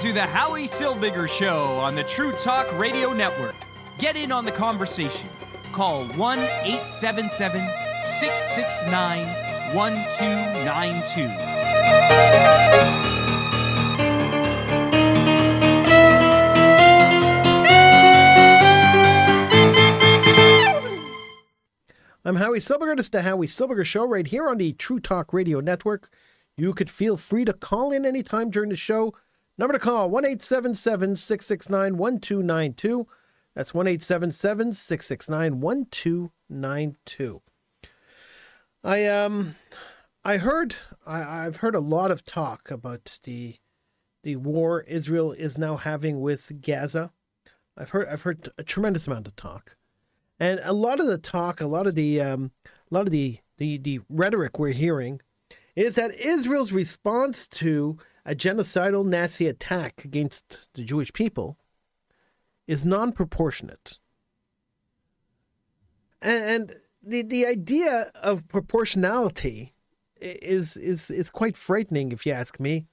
to 0.00 0.12
the 0.12 0.20
Howie 0.20 0.66
Silberger 0.66 1.26
Show 1.26 1.78
on 1.78 1.94
the 1.94 2.04
True 2.04 2.32
Talk 2.32 2.70
Radio 2.78 3.14
Network. 3.14 3.54
Get 3.98 4.14
in 4.14 4.30
on 4.30 4.44
the 4.44 4.52
conversation. 4.52 5.26
Call 5.72 6.04
1 6.04 6.38
877 6.38 7.66
669 8.02 9.74
1292. 9.74 11.22
I'm 22.22 22.36
Howie 22.36 22.58
Silberger. 22.58 22.98
This 22.98 23.06
is 23.06 23.10
the 23.10 23.22
Howie 23.22 23.46
Silberger 23.46 23.86
Show 23.86 24.06
right 24.06 24.26
here 24.26 24.46
on 24.46 24.58
the 24.58 24.74
True 24.74 25.00
Talk 25.00 25.32
Radio 25.32 25.60
Network. 25.60 26.10
You 26.58 26.74
could 26.74 26.90
feel 26.90 27.16
free 27.16 27.46
to 27.46 27.54
call 27.54 27.92
in 27.92 28.04
anytime 28.04 28.50
during 28.50 28.68
the 28.68 28.76
show. 28.76 29.14
Number 29.58 29.72
to 29.72 29.78
call 29.78 30.10
1 30.10 30.38
669 30.38 31.96
1292. 31.96 33.06
That's 33.54 33.72
1 33.72 33.98
669 33.98 35.60
1292. 35.60 37.42
I 38.84 39.06
um 39.06 39.56
I 40.24 40.36
heard 40.36 40.76
I, 41.06 41.46
I've 41.46 41.58
heard 41.58 41.74
a 41.74 41.80
lot 41.80 42.10
of 42.10 42.24
talk 42.24 42.70
about 42.70 43.18
the 43.24 43.56
the 44.22 44.36
war 44.36 44.82
Israel 44.82 45.32
is 45.32 45.56
now 45.56 45.76
having 45.76 46.20
with 46.20 46.60
Gaza. 46.60 47.12
I've 47.76 47.90
heard 47.90 48.08
I've 48.08 48.22
heard 48.22 48.50
a 48.58 48.62
tremendous 48.62 49.06
amount 49.06 49.26
of 49.26 49.36
talk. 49.36 49.76
And 50.38 50.60
a 50.62 50.74
lot 50.74 51.00
of 51.00 51.06
the 51.06 51.16
talk, 51.16 51.60
a 51.62 51.66
lot 51.66 51.86
of 51.86 51.94
the 51.94 52.20
um, 52.20 52.50
a 52.64 52.94
lot 52.94 53.06
of 53.06 53.10
the, 53.10 53.38
the 53.56 53.78
the 53.78 54.00
rhetoric 54.10 54.58
we're 54.58 54.72
hearing 54.72 55.20
is 55.74 55.94
that 55.94 56.14
Israel's 56.14 56.72
response 56.72 57.46
to 57.46 57.98
a 58.26 58.34
genocidal 58.34 59.06
Nazi 59.06 59.46
attack 59.46 60.04
against 60.04 60.68
the 60.74 60.82
Jewish 60.82 61.12
people 61.12 61.58
is 62.66 62.84
non-proportionate. 62.84 63.98
And, 66.20 66.44
and 66.44 66.76
the 67.02 67.22
the 67.22 67.46
idea 67.46 68.10
of 68.14 68.48
proportionality 68.48 69.74
is 70.20 70.76
is 70.76 71.10
is 71.10 71.30
quite 71.30 71.56
frightening, 71.56 72.12
if 72.12 72.26
you 72.26 72.32
ask 72.32 72.58
me. 72.58 72.88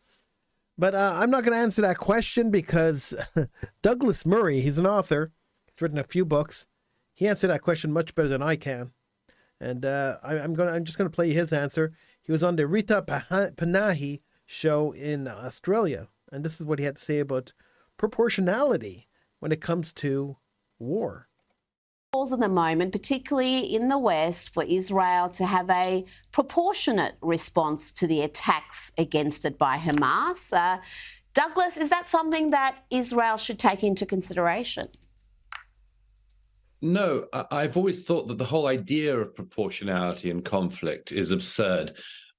But 0.77 0.95
uh, 0.95 1.13
I'm 1.15 1.29
not 1.29 1.43
going 1.43 1.53
to 1.53 1.63
answer 1.63 1.81
that 1.81 1.97
question 1.97 2.49
because 2.51 3.13
Douglas 3.81 4.25
Murray, 4.25 4.61
he's 4.61 4.77
an 4.77 4.87
author, 4.87 5.31
he's 5.65 5.81
written 5.81 5.99
a 5.99 6.03
few 6.03 6.25
books 6.25 6.67
he 7.13 7.27
answered 7.27 7.47
that 7.47 7.61
question 7.61 7.91
much 7.91 8.15
better 8.15 8.27
than 8.27 8.41
I 8.41 8.55
can, 8.55 8.91
and 9.59 9.85
uh, 9.85 10.17
I, 10.23 10.37
am 10.37 10.55
going. 10.55 10.69
I'm 10.69 10.83
just 10.83 10.97
going 10.97 11.09
to 11.09 11.15
play 11.15 11.31
his 11.31 11.53
answer. 11.53 11.93
He 12.21 12.31
was 12.31 12.43
on 12.43 12.55
the 12.55 12.65
Rita 12.65 13.03
Panahi 13.03 14.21
show 14.53 14.91
in 14.91 15.27
Australia, 15.27 16.07
and 16.31 16.43
this 16.43 16.61
is 16.61 16.65
what 16.65 16.79
he 16.79 16.85
had 16.85 16.95
to 16.97 17.01
say 17.01 17.19
about 17.19 17.53
proportionality 17.97 19.07
when 19.39 19.51
it 19.51 19.61
comes 19.61 19.91
to 19.93 20.37
war. 20.79 21.27
Calls 22.13 22.31
in 22.31 22.39
the 22.39 22.47
moment, 22.47 22.91
particularly 22.91 23.59
in 23.59 23.87
the 23.87 23.97
West, 23.97 24.53
for 24.53 24.63
Israel 24.63 25.29
to 25.29 25.45
have 25.45 25.69
a 25.69 26.05
proportionate 26.31 27.15
response 27.21 27.91
to 27.93 28.05
the 28.05 28.21
attacks 28.21 28.91
against 28.97 29.45
it 29.45 29.57
by 29.57 29.77
Hamas. 29.77 30.53
Uh, 30.53 30.79
Douglas, 31.33 31.77
is 31.77 31.89
that 31.89 32.07
something 32.07 32.51
that 32.51 32.77
Israel 32.91 33.37
should 33.37 33.57
take 33.57 33.83
into 33.83 34.05
consideration? 34.05 34.87
No, 36.83 37.25
I've 37.49 37.77
always 37.77 38.03
thought 38.03 38.27
that 38.27 38.37
the 38.37 38.45
whole 38.45 38.67
idea 38.67 39.17
of 39.17 39.33
proportionality 39.33 40.29
in 40.29 40.41
conflict 40.41 41.11
is 41.11 41.31
absurd. 41.31 41.93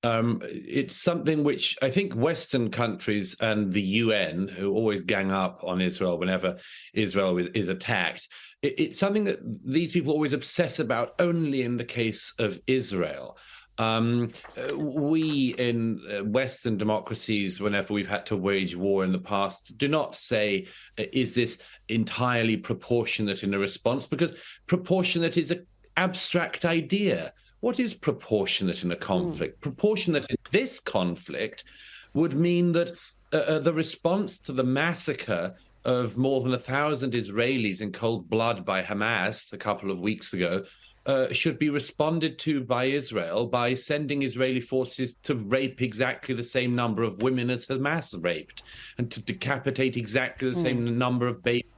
Um, 0.05 0.41
it's 0.43 0.97
something 1.03 1.45
which 1.45 1.77
I 1.83 1.91
think 1.91 2.15
Western 2.15 2.71
countries 2.71 3.35
and 3.41 3.73
the 3.73 3.83
UN, 3.83 4.49
who 4.49 4.73
always 4.73 5.03
gang 5.03 5.33
up 5.33 5.63
on 5.65 5.81
Israel 5.81 6.19
whenever 6.19 6.59
Israel 6.93 7.39
is, 7.39 7.47
is 7.49 7.69
attacked, 7.69 8.29
it, 8.63 8.79
it's 8.79 8.99
something 8.99 9.25
that 9.25 9.41
these 9.65 9.93
people 9.93 10.13
always 10.13 10.35
obsess 10.35 10.79
about 10.79 11.15
only 11.19 11.63
in 11.63 11.79
the 11.79 11.85
case 11.85 12.35
of 12.39 12.61
Israel. 12.67 13.39
Um, 13.79 14.31
uh, 14.57 14.77
we 14.77 15.55
in 15.59 16.01
uh, 16.09 16.23
Western 16.25 16.77
democracies, 16.77 17.61
whenever 17.61 17.93
we've 17.93 18.07
had 18.07 18.27
to 18.27 18.37
wage 18.37 18.77
war 18.77 19.05
in 19.05 19.11
the 19.11 19.19
past, 19.19 19.77
do 19.77 19.89
not 19.89 20.15
say, 20.15 20.69
uh, 20.99 21.05
is 21.13 21.35
this 21.35 21.59
entirely 21.89 22.57
proportionate 22.57 23.43
in 23.43 23.53
a 23.53 23.59
response? 23.59 24.07
Because 24.07 24.37
proportionate 24.67 25.37
is 25.37 25.51
an 25.51 25.67
abstract 25.97 26.65
idea. 26.65 27.33
What 27.65 27.81
is 27.81 27.95
proportionate 27.95 28.85
in 28.85 28.93
a 28.93 28.97
conflict? 28.97 29.57
Mm. 29.57 29.63
Proportionate 29.63 30.27
in 30.29 30.37
this 30.51 30.79
conflict 30.79 31.65
would 32.13 32.35
mean 32.35 32.73
that 32.73 32.91
uh, 33.33 33.37
uh, 33.39 33.59
the 33.59 33.73
response 33.73 34.39
to 34.41 34.53
the 34.53 34.63
massacre 34.63 35.55
of 35.87 36.19
more 36.19 36.43
than 36.43 36.53
a 36.53 36.59
thousand 36.59 37.15
Israelis 37.15 37.81
in 37.81 37.91
cold 37.91 38.29
blood 38.29 38.67
by 38.67 38.83
Hamas 38.83 39.55
a 39.55 39.57
couple 39.57 39.91
of 39.91 39.99
weeks 39.99 40.35
ago 40.35 40.63
uh, 41.07 41.33
should 41.33 41.59
be 41.59 41.71
responded 41.71 42.39
to 42.41 42.63
by 42.63 42.85
Israel 42.85 43.47
by 43.47 43.73
sending 43.73 44.25
Israeli 44.25 44.61
forces 44.61 45.17
to 45.17 45.35
rape 45.37 45.81
exactly 45.81 46.35
the 46.35 46.43
same 46.43 46.75
number 46.75 47.03
of 47.03 47.23
women 47.23 47.49
as 47.49 47.65
Hamas 47.65 48.23
raped 48.23 48.65
and 48.99 49.11
to 49.11 49.23
decapitate 49.23 49.97
exactly 49.97 50.51
the 50.51 50.55
same 50.55 50.87
mm. 50.87 50.97
number 50.97 51.27
of 51.27 51.43
babies 51.43 51.74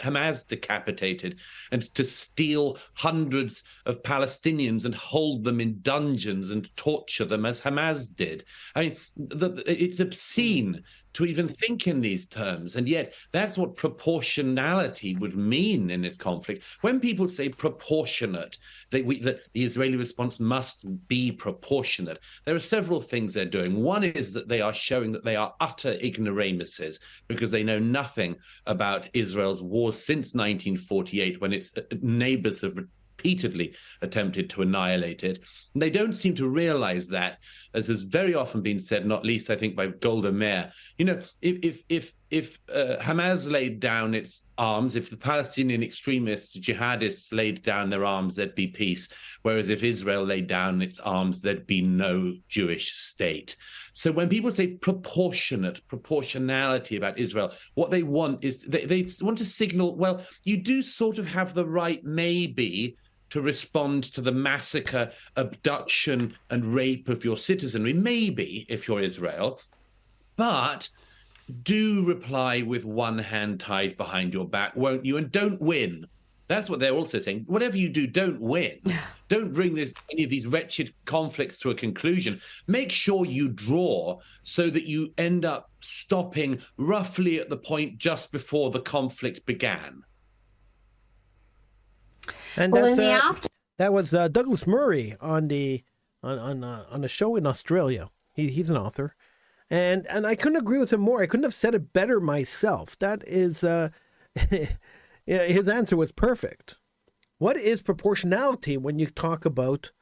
Hamas 0.00 0.46
decapitated 0.46 1.40
and 1.72 1.82
to 1.94 2.04
steal 2.04 2.78
hundreds 2.94 3.62
of 3.86 4.02
Palestinians 4.02 4.84
and 4.84 4.94
hold 4.94 5.44
them 5.44 5.60
in 5.60 5.80
dungeons 5.82 6.50
and 6.50 6.74
torture 6.76 7.24
them 7.24 7.46
as 7.46 7.60
Hamas 7.60 8.14
did. 8.14 8.44
I 8.74 8.82
mean, 8.82 8.96
the, 9.16 9.62
it's 9.66 10.00
obscene 10.00 10.82
to 11.16 11.24
even 11.24 11.48
think 11.48 11.86
in 11.86 12.02
these 12.02 12.26
terms. 12.26 12.76
And 12.76 12.86
yet, 12.86 13.14
that's 13.32 13.56
what 13.56 13.74
proportionality 13.74 15.16
would 15.16 15.34
mean 15.34 15.90
in 15.90 16.02
this 16.02 16.18
conflict. 16.18 16.62
When 16.82 17.00
people 17.00 17.26
say 17.26 17.48
proportionate, 17.48 18.58
we, 18.92 19.20
that 19.20 19.40
the 19.54 19.64
Israeli 19.64 19.96
response 19.96 20.38
must 20.38 20.84
be 21.08 21.32
proportionate, 21.32 22.18
there 22.44 22.54
are 22.54 22.60
several 22.60 23.00
things 23.00 23.32
they're 23.32 23.46
doing. 23.46 23.82
One 23.82 24.04
is 24.04 24.34
that 24.34 24.46
they 24.46 24.60
are 24.60 24.74
showing 24.74 25.10
that 25.12 25.24
they 25.24 25.36
are 25.36 25.54
utter 25.60 25.92
ignoramuses 25.92 27.00
because 27.28 27.50
they 27.50 27.62
know 27.62 27.78
nothing 27.78 28.36
about 28.66 29.08
Israel's 29.14 29.62
war 29.62 29.94
since 29.94 30.34
1948, 30.34 31.40
when 31.40 31.54
its 31.54 31.72
uh, 31.78 31.80
neighbors 32.02 32.60
have 32.60 32.76
repeatedly 33.16 33.74
attempted 34.02 34.50
to 34.50 34.62
annihilate 34.62 35.24
it. 35.24 35.40
And 35.72 35.82
they 35.82 35.90
don't 35.90 36.16
seem 36.16 36.34
to 36.36 36.48
realize 36.48 37.08
that, 37.08 37.38
as 37.76 37.86
has 37.86 38.00
very 38.00 38.34
often 38.34 38.62
been 38.62 38.80
said, 38.80 39.06
not 39.06 39.24
least 39.24 39.50
I 39.50 39.56
think 39.56 39.76
by 39.76 39.88
Golda 39.88 40.32
Meir. 40.32 40.72
You 40.96 41.04
know, 41.04 41.20
if 41.42 41.58
if 41.62 41.82
if 41.88 42.12
if 42.30 42.58
uh, 42.74 42.96
Hamas 43.00 43.50
laid 43.50 43.78
down 43.78 44.14
its 44.14 44.44
arms, 44.58 44.96
if 44.96 45.10
the 45.10 45.16
Palestinian 45.16 45.82
extremists, 45.82 46.58
jihadists 46.58 47.32
laid 47.32 47.62
down 47.62 47.90
their 47.90 48.04
arms, 48.04 48.34
there'd 48.34 48.54
be 48.54 48.66
peace. 48.66 49.08
Whereas 49.42 49.68
if 49.68 49.84
Israel 49.84 50.24
laid 50.24 50.48
down 50.48 50.82
its 50.82 50.98
arms, 50.98 51.40
there'd 51.40 51.66
be 51.66 51.82
no 51.82 52.34
Jewish 52.48 52.96
state. 52.96 53.56
So 53.92 54.10
when 54.10 54.28
people 54.28 54.50
say 54.50 54.68
proportionate, 54.68 55.86
proportionality 55.86 56.96
about 56.96 57.18
Israel, 57.18 57.52
what 57.74 57.90
they 57.90 58.02
want 58.02 58.42
is 58.42 58.62
they, 58.62 58.86
they 58.86 59.06
want 59.20 59.38
to 59.38 59.46
signal, 59.46 59.94
well, 59.96 60.24
you 60.44 60.56
do 60.56 60.82
sort 60.82 61.18
of 61.18 61.26
have 61.26 61.54
the 61.54 61.66
right, 61.66 62.02
maybe, 62.04 62.96
to 63.30 63.40
respond 63.40 64.04
to 64.04 64.20
the 64.20 64.32
massacre, 64.32 65.10
abduction, 65.36 66.34
and 66.50 66.64
rape 66.64 67.08
of 67.08 67.24
your 67.24 67.36
citizenry, 67.36 67.92
maybe 67.92 68.66
if 68.68 68.86
you're 68.86 69.00
Israel, 69.00 69.60
but 70.36 70.88
do 71.62 72.04
reply 72.04 72.62
with 72.62 72.84
one 72.84 73.18
hand 73.18 73.60
tied 73.60 73.96
behind 73.96 74.34
your 74.34 74.46
back, 74.46 74.76
won't 74.76 75.04
you? 75.04 75.16
And 75.16 75.30
don't 75.30 75.60
win. 75.60 76.06
That's 76.48 76.70
what 76.70 76.78
they're 76.78 76.92
also 76.92 77.18
saying. 77.18 77.44
Whatever 77.46 77.76
you 77.76 77.88
do, 77.88 78.06
don't 78.06 78.40
win. 78.40 78.78
don't 79.28 79.52
bring 79.52 79.74
this 79.74 79.92
any 80.12 80.24
of 80.24 80.30
these 80.30 80.46
wretched 80.46 80.92
conflicts 81.04 81.58
to 81.58 81.70
a 81.70 81.74
conclusion. 81.74 82.40
Make 82.66 82.92
sure 82.92 83.24
you 83.24 83.48
draw 83.48 84.20
so 84.44 84.70
that 84.70 84.84
you 84.84 85.12
end 85.18 85.44
up 85.44 85.70
stopping 85.80 86.60
roughly 86.76 87.40
at 87.40 87.48
the 87.48 87.56
point 87.56 87.98
just 87.98 88.30
before 88.30 88.70
the 88.70 88.80
conflict 88.80 89.44
began. 89.46 90.02
And 92.56 92.72
well, 92.72 92.84
in 92.84 92.96
the 92.96 93.10
after- 93.10 93.48
that 93.78 93.92
was 93.92 94.14
uh, 94.14 94.28
Douglas 94.28 94.66
Murray 94.66 95.16
on 95.20 95.48
the 95.48 95.82
on 96.22 96.38
on 96.38 96.64
uh, 96.64 96.84
on 96.90 97.04
a 97.04 97.08
show 97.08 97.36
in 97.36 97.46
Australia. 97.46 98.10
He, 98.34 98.48
he's 98.48 98.70
an 98.70 98.76
author, 98.76 99.14
and 99.70 100.06
and 100.06 100.26
I 100.26 100.34
couldn't 100.34 100.58
agree 100.58 100.78
with 100.78 100.92
him 100.92 101.00
more. 101.00 101.22
I 101.22 101.26
couldn't 101.26 101.44
have 101.44 101.54
said 101.54 101.74
it 101.74 101.92
better 101.92 102.20
myself. 102.20 102.98
That 102.98 103.22
is, 103.26 103.64
uh, 103.64 103.90
his 105.26 105.68
answer 105.68 105.96
was 105.96 106.12
perfect. 106.12 106.76
What 107.38 107.56
is 107.56 107.82
proportionality 107.82 108.76
when 108.76 108.98
you 108.98 109.06
talk 109.06 109.44
about 109.44 109.92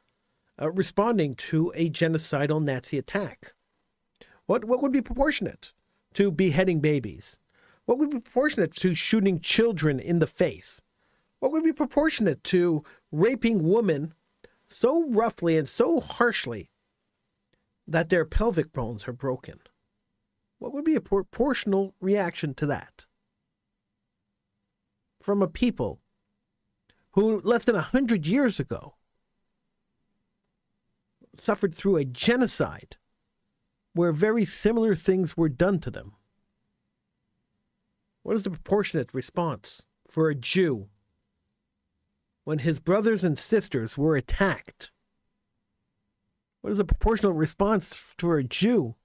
uh, 0.61 0.71
responding 0.71 1.35
to 1.35 1.71
a 1.75 1.89
genocidal 1.89 2.63
Nazi 2.63 2.97
attack? 2.97 3.53
What 4.45 4.65
what 4.65 4.81
would 4.81 4.91
be 4.91 5.01
proportionate 5.01 5.73
to 6.13 6.31
beheading 6.31 6.79
babies? 6.79 7.37
What 7.85 7.99
would 7.99 8.09
be 8.09 8.19
proportionate 8.19 8.71
to 8.77 8.95
shooting 8.95 9.39
children 9.39 9.99
in 9.99 10.19
the 10.19 10.27
face? 10.27 10.81
What 11.39 11.51
would 11.51 11.63
be 11.63 11.73
proportionate 11.73 12.43
to 12.45 12.83
raping 13.11 13.69
women 13.69 14.13
so 14.67 15.07
roughly 15.09 15.57
and 15.57 15.69
so 15.69 15.99
harshly 15.99 16.69
that 17.87 18.09
their 18.09 18.25
pelvic 18.25 18.73
bones 18.73 19.07
are 19.07 19.13
broken? 19.13 19.59
What 20.59 20.73
would 20.73 20.85
be 20.85 20.95
a 20.95 21.01
proportional 21.01 21.93
reaction 21.99 22.53
to 22.55 22.65
that? 22.67 23.05
From 25.21 25.41
a 25.41 25.47
people 25.47 25.99
who, 27.11 27.41
less 27.41 27.63
than 27.63 27.75
a 27.75 27.81
hundred 27.81 28.25
years 28.27 28.59
ago, 28.59 28.95
suffered 31.39 31.75
through 31.75 31.97
a 31.97 32.05
genocide 32.05 32.97
where 33.93 34.11
very 34.11 34.45
similar 34.45 34.95
things 34.95 35.37
were 35.37 35.49
done 35.49 35.79
to 35.79 35.91
them. 35.91 36.13
What 38.23 38.35
is 38.35 38.43
the 38.43 38.49
proportionate 38.49 39.13
response 39.13 39.83
for 40.07 40.29
a 40.29 40.35
Jew 40.35 40.89
when 42.45 42.59
his 42.59 42.79
brothers 42.79 43.23
and 43.23 43.37
sisters 43.37 43.97
were 43.97 44.15
attacked? 44.15 44.91
What 46.61 46.71
is 46.71 46.79
a 46.79 46.85
proportional 46.85 47.33
response 47.33 47.95
for 48.17 48.37
a 48.37 48.43
Jew 48.43 48.95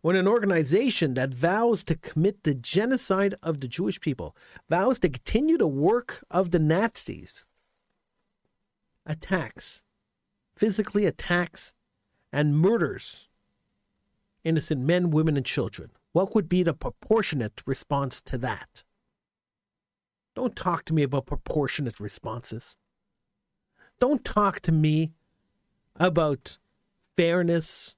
when 0.00 0.16
an 0.16 0.26
organization 0.26 1.14
that 1.14 1.32
vows 1.32 1.84
to 1.84 1.94
commit 1.94 2.42
the 2.42 2.54
genocide 2.54 3.36
of 3.40 3.60
the 3.60 3.68
Jewish 3.68 4.00
people, 4.00 4.36
vows 4.68 4.98
to 4.98 5.08
continue 5.08 5.56
the 5.56 5.68
work 5.68 6.24
of 6.28 6.50
the 6.50 6.58
Nazis, 6.58 7.46
attacks, 9.06 9.84
physically 10.56 11.06
attacks, 11.06 11.72
and 12.32 12.58
murders 12.58 13.28
innocent 14.44 14.80
men, 14.80 15.10
women, 15.10 15.36
and 15.36 15.46
children? 15.46 15.90
What 16.12 16.34
would 16.34 16.48
be 16.48 16.62
the 16.62 16.74
proportionate 16.74 17.62
response 17.64 18.20
to 18.22 18.38
that? 18.38 18.82
Don't 20.34 20.56
talk 20.56 20.84
to 20.86 20.94
me 20.94 21.02
about 21.02 21.26
proportionate 21.26 22.00
responses. 22.00 22.76
Don't 24.00 24.24
talk 24.24 24.60
to 24.60 24.72
me 24.72 25.12
about 25.96 26.58
fairness, 27.16 27.94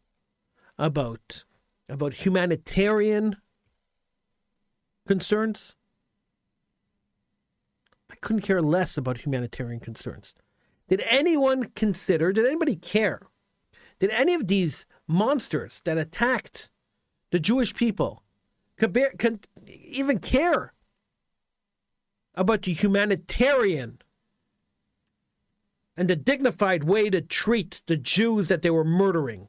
about 0.79 1.45
about 1.89 2.15
humanitarian 2.15 3.37
concerns. 5.07 5.75
I 8.11 8.17
couldn't 8.21 8.43
care 8.43 8.63
less 8.63 8.97
about 8.97 9.19
humanitarian 9.19 9.81
concerns. 9.81 10.35
Did 10.89 11.03
anyone 11.09 11.71
consider, 11.75 12.33
did 12.33 12.47
anybody 12.47 12.77
care? 12.77 13.23
Did 13.99 14.11
any 14.11 14.35
of 14.35 14.49
these 14.49 14.87
monsters 15.07 15.81
that 15.85 15.99
attacked 15.99 16.71
the 17.31 17.41
Jewish 17.41 17.75
people 17.75 18.23
even 19.67 20.19
care 20.19 20.74
about 22.35 22.63
the 22.63 22.73
humanitarian 22.73 24.01
and 25.97 26.09
the 26.09 26.17
dignified 26.17 26.85
way 26.85 27.09
to 27.11 27.21
treat 27.21 27.83
the 27.87 27.97
Jews 27.97 28.49
that 28.49 28.63
they 28.63 28.71
were 28.71 28.85
murdering? 28.85 29.49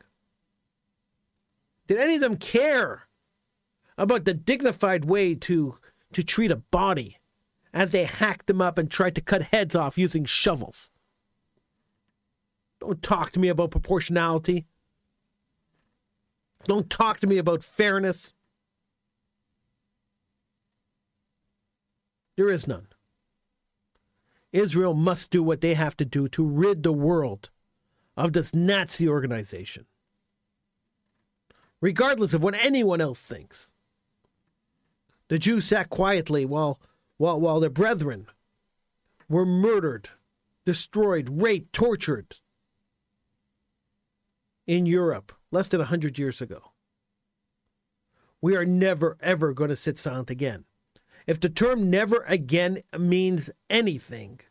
Did 1.88 1.98
any 1.98 2.16
of 2.16 2.22
them 2.22 2.38
care 2.38 3.08
about 3.98 4.26
the 4.26 4.34
dignified 4.34 5.06
way 5.06 5.36
to, 5.36 5.80
to 6.14 6.24
treat 6.24 6.52
a 6.52 6.58
body 6.58 7.18
as 7.74 7.92
they 7.92 8.06
hacked 8.06 8.48
them 8.48 8.62
up 8.62 8.78
and 8.78 8.90
tried 8.90 9.16
to 9.16 9.22
cut 9.22 9.44
heads 9.44 9.76
off 9.76 9.98
using 9.98 10.26
shovels? 10.26 10.92
Don't 12.80 13.02
talk 13.02 13.32
to 13.32 13.40
me 13.40 13.48
about 13.48 13.72
proportionality. 13.72 14.68
Don't 16.66 16.90
talk 16.90 17.20
to 17.20 17.28
me 17.28 17.40
about 17.40 17.64
fairness. 17.64 18.35
There 22.36 22.50
is 22.50 22.68
none. 22.68 22.88
Israel 24.52 24.94
must 24.94 25.32
do 25.32 25.44
what 25.44 25.62
they 25.62 25.74
have 25.74 25.98
to 25.98 26.06
do 26.06 26.28
to 26.30 26.48
rid 26.48 26.84
the 26.84 26.94
world 26.94 27.50
of 28.16 28.34
this 28.34 28.54
Nazi 28.54 29.08
organization 29.08 29.86
regardless 31.86 32.34
of 32.34 32.42
what 32.42 32.56
anyone 32.56 33.00
else 33.00 33.22
thinks. 33.22 33.70
The 35.28 35.38
Jews 35.38 35.66
sat 35.66 35.90
quietly 35.90 36.44
while, 36.44 36.80
while, 37.18 37.40
while 37.40 37.60
their 37.60 37.70
brethren 37.70 38.26
were 39.30 39.46
murdered, 39.46 40.10
destroyed, 40.66 41.30
raped, 41.32 41.74
tortured 41.74 42.38
in 44.66 44.88
Europe 44.88 45.32
less 45.52 45.68
than 45.68 45.80
a 45.80 45.84
100 45.84 46.18
years 46.18 46.42
ago. 46.42 46.72
We 48.42 48.56
are 48.56 48.66
never, 48.66 49.16
ever 49.22 49.54
going 49.54 49.70
to 49.70 49.76
sit 49.76 50.00
silent 50.00 50.32
again. 50.32 50.66
If 51.28 51.40
the 51.40 51.50
term 51.50 51.90
never 51.90 52.24
again 52.28 52.82
means 52.98 53.50
anything, 53.70 54.42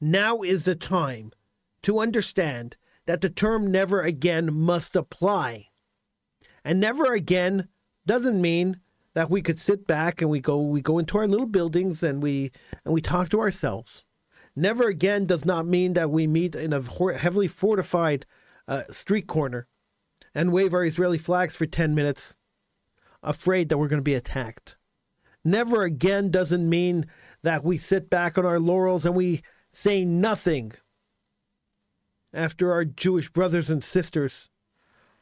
now 0.00 0.42
is 0.42 0.64
the 0.64 0.74
time 0.74 1.32
to 1.82 1.98
understand 1.98 2.76
that 3.06 3.20
the 3.20 3.30
term 3.30 3.70
never 3.70 4.02
again 4.02 4.52
must 4.52 4.94
apply 4.94 5.66
and 6.64 6.80
never 6.80 7.12
again 7.12 7.68
doesn't 8.06 8.40
mean 8.40 8.80
that 9.14 9.30
we 9.30 9.42
could 9.42 9.58
sit 9.58 9.86
back 9.86 10.20
and 10.20 10.30
we 10.30 10.40
go 10.40 10.58
we 10.60 10.80
go 10.80 10.98
into 10.98 11.18
our 11.18 11.26
little 11.26 11.46
buildings 11.46 12.02
and 12.02 12.22
we 12.22 12.50
and 12.84 12.94
we 12.94 13.00
talk 13.00 13.28
to 13.30 13.40
ourselves. 13.40 14.04
Never 14.54 14.88
again 14.88 15.26
does 15.26 15.44
not 15.44 15.66
mean 15.66 15.94
that 15.94 16.10
we 16.10 16.26
meet 16.26 16.54
in 16.54 16.72
a 16.72 16.82
heavily 17.16 17.48
fortified 17.48 18.26
uh, 18.68 18.82
street 18.90 19.26
corner 19.26 19.66
and 20.34 20.52
wave 20.52 20.74
our 20.74 20.84
Israeli 20.84 21.18
flags 21.18 21.56
for 21.56 21.66
10 21.66 21.94
minutes, 21.94 22.36
afraid 23.22 23.68
that 23.68 23.78
we're 23.78 23.88
going 23.88 23.98
to 23.98 24.02
be 24.02 24.14
attacked. 24.14 24.76
Never 25.44 25.82
again 25.82 26.30
doesn't 26.30 26.68
mean 26.68 27.06
that 27.42 27.64
we 27.64 27.76
sit 27.76 28.08
back 28.08 28.38
on 28.38 28.46
our 28.46 28.60
laurels 28.60 29.04
and 29.04 29.14
we 29.14 29.42
say 29.72 30.04
nothing 30.04 30.72
after 32.32 32.72
our 32.72 32.84
Jewish 32.84 33.30
brothers 33.30 33.70
and 33.70 33.82
sisters 33.82 34.48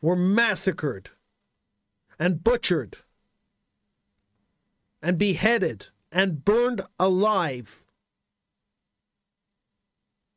were 0.01 0.17
massacred 0.17 1.11
and 2.19 2.45
butchered 2.45 2.99
and 5.03 5.17
beheaded 5.19 5.89
and 6.13 6.45
burned 6.45 6.83
alive. 6.99 7.85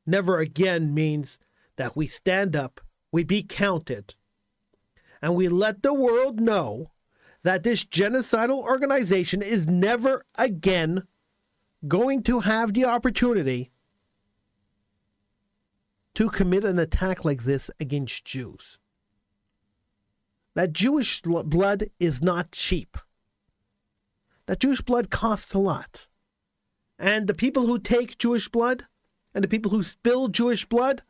Never 0.06 0.39
again 0.39 0.94
means 0.94 1.39
that 1.75 1.95
we 1.95 2.07
stand 2.07 2.56
up, 2.56 2.81
we 3.12 3.24
be 3.24 3.44
counted, 3.44 4.15
and 5.21 5.36
we 5.36 5.47
let 5.47 5.83
the 5.83 5.94
world 5.94 6.39
know 6.39 6.91
that 7.43 7.63
this 7.63 7.83
genocidal 7.83 8.61
organization 8.63 9.41
is 9.41 9.67
never 9.67 10.25
again 10.35 11.07
going 11.87 12.23
to 12.23 12.41
have 12.41 12.73
the 12.73 12.85
opportunity 12.85 13.71
to 16.15 16.29
commit 16.29 16.63
an 16.63 16.79
attack 16.79 17.25
like 17.25 17.43
this 17.43 17.69
against 17.79 18.23
Jews 18.25 18.77
that 20.55 20.73
Jewish 20.73 21.21
blood 21.21 21.85
is 21.99 22.21
not 22.21 22.51
cheap. 22.51 22.97
That 24.45 24.59
Jewish 24.59 24.81
blood 24.81 25.09
costs 25.09 25.53
a 25.53 25.59
lot. 25.59 26.07
And 27.00 27.27
the 27.27 27.33
people 27.33 27.65
who 27.65 27.79
take 27.79 28.17
Jewish 28.17 28.50
blood, 28.50 28.83
and 29.33 29.43
the 29.43 29.47
people 29.47 29.71
who 29.71 29.83
spill 29.83 30.27
Jewish 30.27 30.65
blood, 30.65 31.03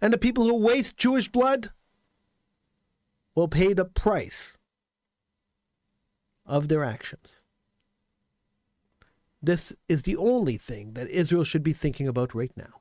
and 0.00 0.12
the 0.12 0.18
people 0.18 0.44
who 0.44 0.54
waste 0.54 0.96
Jewish 0.96 1.28
blood 1.28 1.70
will 3.34 3.48
pay 3.48 3.72
the 3.72 3.84
price 3.86 4.57
of 6.48 6.68
their 6.68 6.82
actions. 6.82 7.44
This 9.40 9.72
is 9.88 10.02
the 10.02 10.16
only 10.16 10.56
thing 10.56 10.94
that 10.94 11.08
Israel 11.08 11.44
should 11.44 11.62
be 11.62 11.72
thinking 11.72 12.08
about 12.08 12.34
right 12.34 12.50
now. 12.56 12.80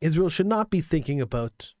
Israel 0.00 0.28
should 0.28 0.46
not 0.46 0.70
be 0.70 0.80
thinking 0.80 1.20
about 1.20 1.74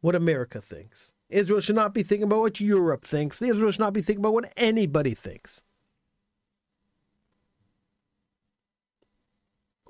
what 0.00 0.14
America 0.14 0.60
thinks. 0.60 1.12
Israel 1.30 1.60
should 1.60 1.76
not 1.76 1.94
be 1.94 2.02
thinking 2.02 2.24
about 2.24 2.40
what 2.40 2.60
Europe 2.60 3.04
thinks. 3.04 3.40
Israel 3.40 3.70
should 3.70 3.80
not 3.80 3.94
be 3.94 4.02
thinking 4.02 4.22
about 4.22 4.34
what 4.34 4.52
anybody 4.56 5.14
thinks. 5.14 5.62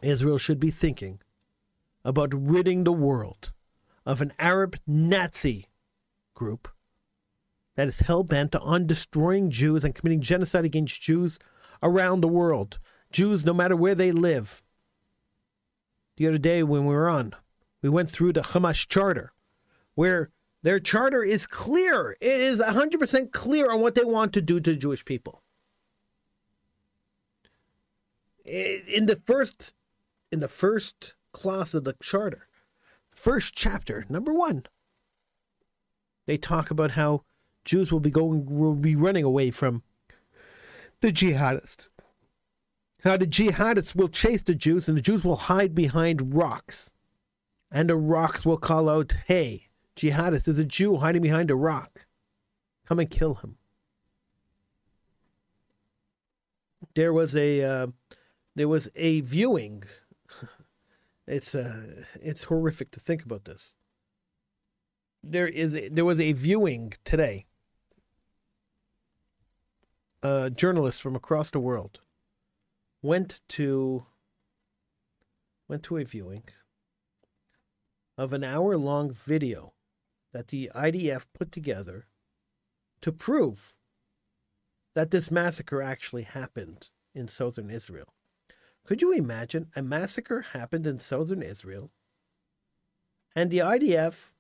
Israel 0.03 0.39
should 0.39 0.61
be 0.61 0.71
thinking 0.71 1.21
about 2.05 2.33
ridding 2.33 2.85
the 2.85 2.93
world 2.93 3.53
of 4.05 4.21
an 4.21 4.33
Arab 4.39 4.77
Nazi 4.87 5.67
group 6.35 6.69
that 7.77 7.89
is 7.89 8.01
hell 8.01 8.25
bent 8.25 8.55
on 8.57 8.87
destroying 8.87 9.51
Jews 9.51 9.85
and 9.85 9.95
committing 9.95 10.21
genocide 10.21 10.65
against 10.65 11.01
Jews 11.01 11.39
around 11.83 12.21
the 12.21 12.29
world. 12.29 12.79
Jews, 13.13 13.45
no 13.45 13.55
matter 13.55 13.77
where 13.77 13.95
they 13.95 14.13
live. 14.13 14.63
The 16.17 16.27
other 16.27 16.39
day 16.39 16.63
when 16.63 16.87
we 16.87 16.95
were 16.95 17.09
on, 17.09 17.35
we 17.83 17.89
went 17.89 18.11
through 18.11 18.33
the 18.33 18.41
Hamas 18.41 18.87
Charter 18.89 19.33
where 19.95 20.31
their 20.63 20.79
charter 20.79 21.23
is 21.23 21.47
clear. 21.47 22.17
It 22.21 22.41
is 22.41 22.61
100% 22.61 23.33
clear 23.33 23.71
on 23.71 23.81
what 23.81 23.95
they 23.95 24.05
want 24.05 24.33
to 24.35 24.43
do 24.43 24.61
to 24.61 24.73
the 24.73 24.77
Jewish 24.77 25.05
people. 25.05 25.43
In 28.45 29.07
the 29.07 29.17
first 29.17 29.73
in 30.31 30.41
the 30.41 30.49
first 30.49 31.15
clause 31.33 31.75
of 31.75 31.85
the 31.85 31.95
charter, 32.01 32.49
first 33.11 33.55
chapter, 33.55 34.05
number 34.09 34.33
1, 34.33 34.67
they 36.27 36.37
talk 36.37 36.71
about 36.71 36.93
how 36.93 37.23
Jews 37.67 37.93
will 37.93 38.01
be 38.01 38.11
going 38.11 38.47
will 38.47 38.75
be 38.75 38.97
running 38.97 39.25
away 39.25 39.51
from 39.51 39.83
the 41.03 41.13
jihadists. 41.13 41.89
Now 43.05 43.19
the 43.19 43.27
jihadists 43.27 43.95
will 43.95 44.09
chase 44.09 44.41
the 44.41 44.55
Jews 44.55 44.89
and 44.89 44.97
the 44.97 45.03
Jews 45.03 45.25
will 45.25 45.37
hide 45.37 45.75
behind 45.75 46.35
rocks. 46.35 46.91
And 47.71 47.91
the 47.91 47.97
rocks 47.97 48.47
will 48.47 48.57
call 48.57 48.89
out, 48.89 49.15
"Hey, 49.27 49.67
jihadist 49.97 50.45
There's 50.45 50.59
a 50.59 50.65
Jew 50.65 50.97
hiding 50.99 51.23
behind 51.23 51.51
a 51.51 51.57
rock. 51.57 52.07
come 52.87 53.01
and 53.01 53.11
kill 53.11 53.35
him. 53.35 53.59
There 56.95 57.13
was 57.13 57.35
a 57.35 57.63
uh, 57.63 57.87
there 58.55 58.69
was 58.69 58.89
a 58.95 59.21
viewing. 59.21 59.83
It's 61.29 61.57
uh, 61.57 62.05
it's 62.23 62.45
horrific 62.45 62.93
to 62.93 63.01
think 63.01 63.25
about 63.25 63.47
this. 63.47 63.75
There 65.25 65.49
is 65.49 65.75
a, 65.75 65.89
there 65.89 66.05
was 66.05 66.21
a 66.21 66.31
viewing 66.31 66.93
today. 67.05 67.47
A 70.23 70.51
journalist 70.51 71.03
from 71.03 71.15
across 71.15 71.51
the 71.51 71.61
world 71.61 72.01
went 73.03 73.43
to 73.51 74.07
went 75.69 75.83
to 75.85 75.99
a 75.99 76.05
viewing 76.05 76.45
of 78.17 78.33
an 78.33 78.43
hour 78.43 78.77
long 78.77 79.13
video 79.13 79.75
that 80.33 80.49
the 80.49 80.71
IDF 80.75 81.27
put 81.35 81.53
together 81.53 82.07
to 83.03 83.13
prove 83.13 83.77
that 84.95 85.11
this 85.11 85.31
massacre 85.31 85.83
actually 85.83 86.23
happened 86.23 86.89
in 87.15 87.29
southern 87.29 87.69
Israel. 87.69 88.15
Could 88.85 89.03
you 89.03 89.13
imagine 89.13 89.71
a 89.77 89.83
massacre 89.83 90.41
happened 90.53 90.87
in 90.87 90.99
southern 90.99 91.43
Israel 91.43 91.91
and 93.35 93.51
the 93.51 93.59
IDF 93.59 94.31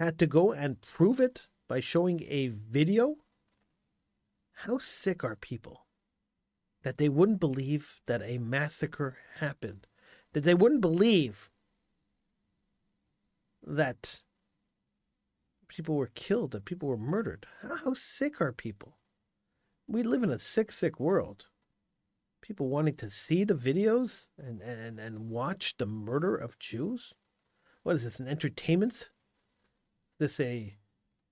had 0.00 0.18
to 0.18 0.26
go 0.26 0.52
and 0.52 0.80
prove 0.80 1.20
it 1.20 1.48
by 1.68 1.78
showing 1.78 2.24
a 2.28 2.48
video? 2.48 3.18
How 4.62 4.78
sick 4.78 5.22
are 5.22 5.36
people 5.36 5.86
that 6.82 6.98
they 6.98 7.08
wouldn't 7.08 7.38
believe 7.38 8.00
that 8.06 8.22
a 8.22 8.38
massacre 8.38 9.18
happened? 9.36 9.86
That 10.32 10.42
they 10.42 10.54
wouldn't 10.54 10.80
believe 10.80 11.50
that 13.64 14.22
people 15.68 15.94
were 15.94 16.10
killed, 16.12 16.50
that 16.52 16.64
people 16.64 16.88
were 16.88 16.96
murdered. 16.96 17.46
How, 17.62 17.94
sick 17.94 18.40
are 18.40 18.52
people? 18.52 18.96
We 19.86 20.02
live 20.02 20.24
in 20.24 20.30
a 20.30 20.40
sick, 20.40 20.72
sick 20.72 20.98
world. 20.98 21.46
People 22.42 22.68
wanting 22.68 22.96
to 22.96 23.10
see 23.10 23.44
the 23.44 23.54
videos 23.54 24.28
and, 24.36 24.60
and, 24.60 24.98
and 24.98 25.30
watch 25.30 25.76
the 25.76 25.86
murder 25.86 26.34
of 26.34 26.58
Jews? 26.58 27.14
What 27.84 27.94
is 27.94 28.02
this, 28.02 28.18
an 28.18 28.26
entertainment? 28.26 29.10
Is 30.18 30.18
this 30.18 30.40
a 30.40 30.74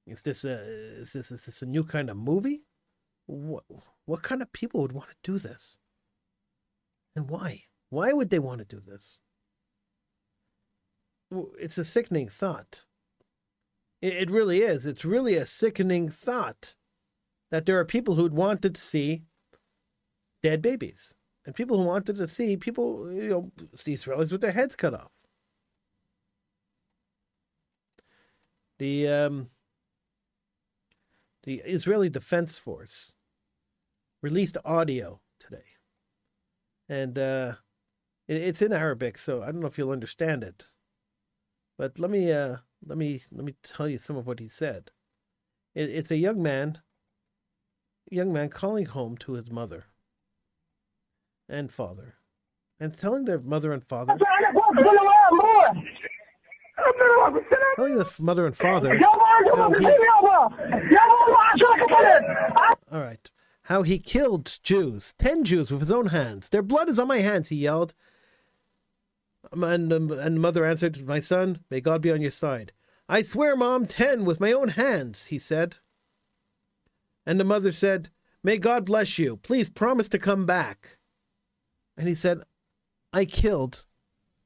is 0.06 0.23
this 0.23 0.45
a 0.45 0.61
is 1.00 1.12
this, 1.12 1.33
is 1.33 1.45
this 1.47 1.62
a 1.62 1.66
new 1.66 1.83
kind 1.83 2.09
of 2.09 2.16
movie? 2.16 2.62
What 3.26 3.64
what 4.04 4.23
kind 4.23 4.40
of 4.40 4.52
people 4.52 4.80
would 4.80 4.92
want 4.92 5.11
to 5.11 5.16
do 5.23 5.38
this? 5.38 5.78
And 7.14 7.28
why? 7.28 7.64
Why 7.90 8.12
would 8.12 8.30
they 8.30 8.38
want 8.38 8.59
to 8.61 8.64
do 8.64 8.80
this? 8.80 9.18
It's 11.59 11.78
a 11.78 11.85
sickening 11.85 12.28
thought. 12.28 12.85
It 14.00 14.30
really 14.30 14.59
is. 14.59 14.87
It's 14.87 15.04
really 15.04 15.35
a 15.35 15.47
sickening 15.47 16.09
thought 16.09 16.76
that 17.50 17.66
there 17.66 17.78
are 17.78 17.85
people 17.85 18.14
who'd 18.14 18.35
wanted 18.35 18.75
to 18.75 18.80
see 18.80 19.23
dead 20.42 20.62
babies 20.62 21.14
and 21.45 21.54
people 21.54 21.78
who 21.78 21.85
wanted 21.85 22.16
to 22.16 22.28
see 22.28 22.56
people, 22.56 23.11
you 23.12 23.28
know, 23.28 23.52
see 23.75 23.95
Israelis 23.95 24.33
with 24.33 24.40
their 24.40 24.52
heads 24.52 24.76
cut 24.76 24.95
off. 24.95 25.12
The 28.78 29.09
um, 29.09 29.50
the 31.45 31.62
Israeli 31.64 32.11
Defense 32.11 32.59
Force 32.59 33.12
released 34.23 34.57
audio 34.65 35.21
today, 35.39 35.65
and 36.89 37.19
uh, 37.19 37.55
it, 38.29 38.37
it's 38.37 38.63
in 38.63 38.73
Arabic, 38.73 39.19
so 39.19 39.43
I 39.43 39.47
don't 39.47 39.61
know 39.61 39.67
if 39.67 39.79
you'll 39.79 39.91
understand 39.91 40.43
it. 40.43 40.67
But 41.79 41.99
let 41.99 42.11
me 42.11 42.33
uh, 42.33 42.57
let 42.85 42.99
me 42.99 43.23
let 43.31 43.45
me 43.45 43.55
tell 43.63 43.89
you 43.89 43.99
some 43.99 44.17
of 44.17 44.27
what 44.27 44.41
he 44.41 44.49
said. 44.49 44.91
It, 45.75 45.91
it's 45.91 46.11
a 46.11 46.17
young 46.17 46.43
man, 46.43 46.81
young 48.11 48.33
man 48.33 48.49
calling 48.49 48.87
home 48.87 49.17
to 49.19 49.33
his 49.33 49.51
mother 49.51 49.87
and 51.49 51.71
father, 51.71 52.15
and 52.81 52.95
telling 52.95 53.25
their 53.25 53.39
mother 53.39 53.73
and 53.73 53.85
father. 53.85 54.17
Telling 57.77 57.99
the 57.99 58.11
mother 58.21 58.47
and 58.47 58.57
father. 58.57 58.99
all 62.93 63.01
right. 63.01 63.31
How 63.67 63.83
he 63.83 63.99
killed 63.99 64.61
Jews, 64.63 65.13
ten 65.19 65.43
Jews 65.43 65.73
with 65.73 65.81
his 65.81 65.91
own 65.91 66.07
hands. 66.07 66.49
Their 66.51 66.63
blood 66.63 66.89
is 66.89 67.01
on 67.01 67.09
my 67.09 67.19
hands, 67.19 67.49
he 67.49 67.57
yelled. 67.57 67.95
And, 69.51 69.93
um, 69.93 70.13
and 70.13 70.41
mother 70.41 70.65
answered, 70.65 71.05
My 71.05 71.19
son, 71.19 71.65
may 71.69 71.81
God 71.81 72.01
be 72.01 72.13
on 72.13 72.23
your 72.23 72.31
side. 72.31 72.71
I 73.09 73.23
swear, 73.23 73.57
Mom, 73.57 73.87
ten 73.87 74.25
with 74.25 74.39
my 74.39 74.53
own 74.53 74.69
hands, 74.69 75.27
he 75.27 75.39
said. 75.41 75.77
And 77.27 77.41
the 77.41 77.45
mother 77.45 77.73
said, 77.73 78.11
May 78.41 78.59
God 78.59 78.85
bless 78.85 79.19
you. 79.19 79.37
Please 79.37 79.69
promise 79.69 80.09
to 80.11 80.19
come 80.21 80.47
back. 80.47 80.99
And 81.97 82.07
he 82.07 82.15
said, 82.15 82.43
I 83.13 83.25
killed, 83.25 83.85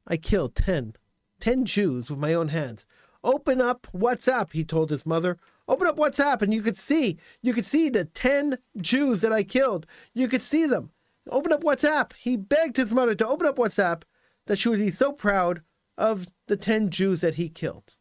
I 0.07 0.17
killed 0.17 0.55
ten, 0.55 0.95
ten 1.41 1.67
Jews 1.67 2.09
with 2.09 2.19
my 2.19 2.33
own 2.33 2.49
hands. 2.49 2.87
Open 3.23 3.61
up 3.61 3.87
WhatsApp, 3.95 4.53
he 4.53 4.65
told 4.65 4.89
his 4.89 5.05
mother. 5.05 5.37
Open 5.69 5.87
up 5.87 5.97
WhatsApp 5.97 6.43
and 6.43 6.53
you 6.53 6.63
could 6.63 6.77
see, 6.77 7.19
you 7.43 7.53
could 7.53 7.65
see 7.65 7.89
the 7.89 8.05
10 8.05 8.59
Jews 8.81 9.21
that 9.21 9.33
I 9.33 9.43
killed. 9.43 9.87
You 10.15 10.29
could 10.29 10.43
see 10.43 10.67
them. 10.67 10.91
Open 11.29 11.53
up 11.53 11.63
WhatsApp. 11.63 12.13
He 12.15 12.37
begged 12.37 12.77
his 12.77 12.93
mother 12.93 13.15
to 13.15 13.27
open 13.27 13.47
up 13.47 13.57
WhatsApp 13.57 14.03
that 14.47 14.59
she 14.59 14.69
would 14.69 14.81
be 14.81 14.91
so 14.91 15.13
proud 15.13 15.63
of 15.97 16.27
the 16.49 16.57
10 16.57 16.91
Jews 16.91 17.21
that 17.21 17.35
he 17.35 17.49
killed. 17.49 17.97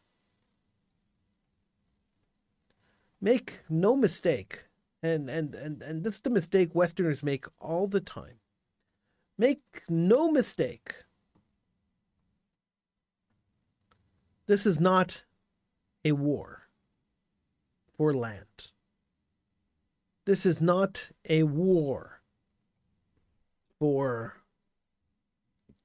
Make 3.20 3.60
no 3.68 3.94
mistake, 3.94 4.64
and, 5.02 5.28
and, 5.28 5.54
and, 5.54 5.82
and 5.82 6.02
this 6.02 6.14
is 6.14 6.20
the 6.20 6.30
mistake 6.30 6.74
Westerners 6.74 7.22
make 7.22 7.44
all 7.60 7.86
the 7.86 8.00
time. 8.00 8.40
Make 9.36 9.82
no 9.88 10.30
mistake. 10.30 10.94
This 14.46 14.64
is 14.64 14.80
not 14.80 15.24
a 16.04 16.12
war 16.12 16.59
for 18.00 18.14
land. 18.14 18.72
This 20.24 20.46
is 20.46 20.58
not 20.58 21.10
a 21.28 21.42
war 21.42 22.22
for 23.78 24.36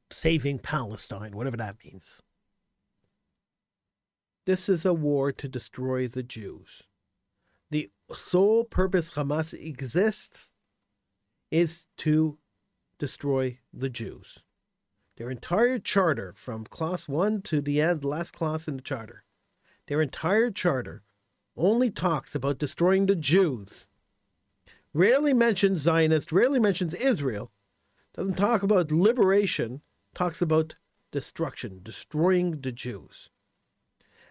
saving 0.10 0.60
Palestine, 0.60 1.36
whatever 1.36 1.58
that 1.58 1.76
means. 1.84 2.22
This 4.46 4.70
is 4.70 4.86
a 4.86 4.94
war 4.94 5.34
to 5.34 5.50
destroy 5.50 6.08
the 6.08 6.24
Jews. 6.24 6.84
The 7.70 7.92
sole 8.14 8.64
purpose 8.64 9.12
Hamas 9.12 9.54
exists 9.54 10.54
is 11.52 11.88
to 11.98 12.38
destroy 12.98 13.60
the 13.74 13.90
Jews. 13.90 14.40
Their 15.18 15.30
entire 15.30 15.80
charter, 15.80 16.32
from 16.32 16.64
clause 16.64 17.10
1 17.10 17.42
to 17.42 17.60
the 17.60 17.82
end, 17.82 18.06
last 18.06 18.32
clause 18.32 18.70
in 18.70 18.78
the 18.78 18.82
charter, 18.82 19.26
their 19.88 20.02
entire 20.02 20.50
charter 20.50 21.04
only 21.58 21.90
talks 21.90 22.36
about 22.36 22.60
destroying 22.60 23.06
the 23.06 23.16
Jews. 23.16 23.88
Rarely 24.94 25.34
mentions 25.34 25.82
Zionist, 25.82 26.32
rarely 26.32 26.60
mentions 26.60 26.94
Israel, 26.94 27.52
doesn't 28.14 28.36
talk 28.38 28.64
about 28.64 28.92
liberation, 28.92 29.82
talks 30.14 30.42
about 30.42 30.76
destruction, 31.12 31.82
destroying 31.84 32.62
the 32.62 32.72
Jews. 32.72 33.30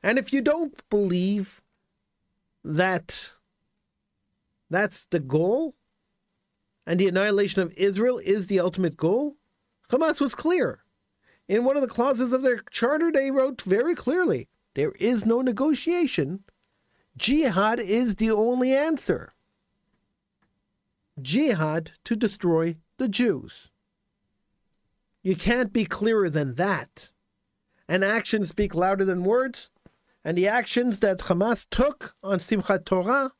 And 0.02 0.18
if 0.18 0.32
you 0.32 0.40
don't 0.40 0.82
believe 0.90 1.62
that 2.62 3.34
that's 4.70 5.06
the 5.06 5.20
goal 5.20 5.74
and 6.86 6.98
the 6.98 7.08
annihilation 7.08 7.62
of 7.62 7.72
Israel 7.74 8.18
is 8.24 8.46
the 8.46 8.60
ultimate 8.60 8.96
goal, 8.96 9.36
Hamas 9.90 10.20
was 10.20 10.34
clear. 10.34 10.84
In 11.46 11.64
one 11.64 11.76
of 11.76 11.82
the 11.82 11.88
clauses 11.88 12.32
of 12.32 12.42
their 12.42 12.60
charter, 12.70 13.12
they 13.12 13.30
wrote 13.30 13.62
very 13.62 13.94
clearly 13.94 14.48
there 14.74 14.92
is 14.92 15.26
no 15.26 15.42
negotiation. 15.42 16.44
Jihad 17.16 17.78
is 17.78 18.16
the 18.16 18.30
only 18.30 18.74
answer. 18.74 19.32
Jihad 21.20 21.92
to 22.04 22.16
destroy 22.16 22.76
the 22.98 23.08
Jews. 23.08 23.70
You 25.22 25.36
can't 25.36 25.72
be 25.72 25.84
clearer 25.84 26.28
than 26.28 26.54
that. 26.56 27.12
And 27.88 28.04
actions 28.04 28.48
speak 28.48 28.74
louder 28.74 29.04
than 29.04 29.24
words. 29.24 29.70
And 30.24 30.36
the 30.36 30.48
actions 30.48 31.00
that 31.00 31.18
Hamas 31.20 31.66
took 31.70 32.14
on 32.22 32.38
Simchat 32.38 32.84
Torah, 32.86 33.32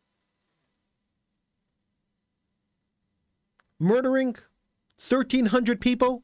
murdering 3.78 4.36
1,300 5.08 5.80
people, 5.80 6.22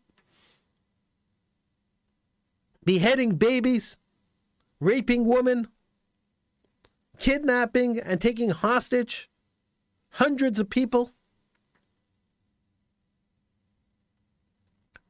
beheading 2.85 3.37
babies, 3.37 3.97
raping 4.81 5.25
women, 5.25 5.69
kidnapping 7.21 8.01
and 8.01 8.21
taking 8.21 8.51
hostage 8.51 9.31
hundreds 10.15 10.59
of 10.59 10.69
people. 10.69 11.13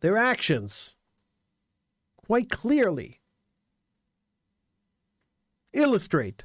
their 0.01 0.17
actions 0.17 0.97
quite 2.17 2.51
clearly 2.51 3.21
illustrate 5.73 6.45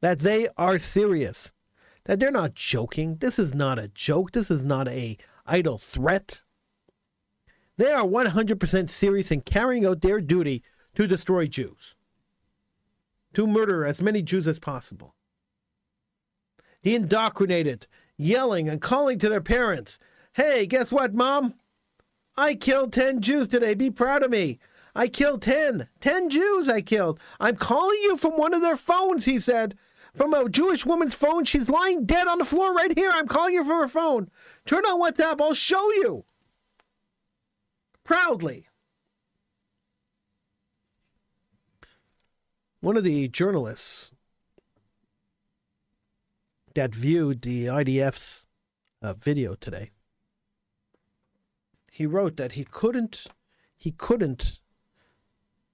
that 0.00 0.20
they 0.20 0.48
are 0.56 0.78
serious, 0.78 1.52
that 2.04 2.18
they're 2.18 2.30
not 2.30 2.54
joking. 2.54 3.16
This 3.16 3.38
is 3.38 3.54
not 3.54 3.78
a 3.78 3.88
joke. 3.88 4.32
This 4.32 4.50
is 4.50 4.64
not 4.64 4.88
a 4.88 5.18
idle 5.46 5.76
threat. 5.76 6.42
They 7.76 7.92
are 7.92 8.04
100% 8.04 8.90
serious 8.90 9.30
in 9.30 9.42
carrying 9.42 9.84
out 9.84 10.00
their 10.00 10.20
duty 10.20 10.62
to 10.94 11.06
destroy 11.06 11.46
Jews, 11.46 11.96
to 13.34 13.46
murder 13.46 13.84
as 13.84 14.02
many 14.02 14.22
Jews 14.22 14.48
as 14.48 14.58
possible. 14.58 15.14
The 16.82 16.94
indoctrinated, 16.94 17.86
yelling 18.16 18.68
and 18.68 18.80
calling 18.80 19.18
to 19.18 19.28
their 19.28 19.40
parents, 19.40 19.98
Hey, 20.34 20.66
guess 20.66 20.92
what, 20.92 21.14
Mom? 21.14 21.54
I 22.36 22.54
killed 22.54 22.92
10 22.92 23.20
Jews 23.20 23.48
today. 23.48 23.74
Be 23.74 23.90
proud 23.90 24.22
of 24.22 24.30
me. 24.30 24.58
I 24.94 25.08
killed 25.08 25.42
10. 25.42 25.88
10 26.00 26.30
Jews 26.30 26.68
I 26.68 26.80
killed. 26.80 27.20
I'm 27.38 27.56
calling 27.56 27.98
you 28.02 28.16
from 28.16 28.36
one 28.36 28.54
of 28.54 28.62
their 28.62 28.76
phones, 28.76 29.24
he 29.24 29.38
said. 29.38 29.76
From 30.14 30.34
a 30.34 30.48
Jewish 30.48 30.86
woman's 30.86 31.14
phone. 31.14 31.44
She's 31.44 31.68
lying 31.68 32.06
dead 32.06 32.26
on 32.26 32.38
the 32.38 32.44
floor 32.44 32.74
right 32.74 32.96
here. 32.96 33.10
I'm 33.12 33.28
calling 33.28 33.54
you 33.54 33.64
from 33.64 33.80
her 33.80 33.88
phone. 33.88 34.30
Turn 34.66 34.84
on 34.84 35.00
WhatsApp. 35.00 35.40
I'll 35.40 35.54
show 35.54 35.90
you. 35.92 36.24
Proudly. 38.04 38.66
One 42.80 42.96
of 42.96 43.04
the 43.04 43.28
journalists 43.28 44.10
that 46.74 46.94
viewed 46.94 47.42
the 47.42 47.66
IDF's 47.66 48.46
uh, 49.02 49.12
video 49.12 49.54
today, 49.54 49.90
he 51.90 52.06
wrote 52.06 52.38
that 52.38 52.52
he 52.52 52.64
couldn't, 52.64 53.26
he 53.76 53.90
couldn't, 53.90 54.60